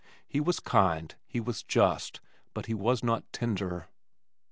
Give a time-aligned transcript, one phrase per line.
[0.27, 2.21] He was kind, he was just,
[2.55, 3.87] but he was not tender.